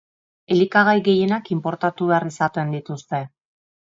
[0.53, 3.23] Elikagai gehienak inportatu behar izaten dituzte.